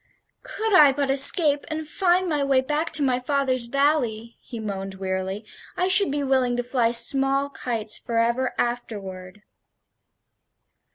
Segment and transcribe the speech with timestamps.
[0.41, 4.95] "Could I but escape and find my way back to my father's valley," he moaned,
[4.95, 5.45] wearily,
[5.77, 9.43] "I should be willing to fly small kites forever afterward."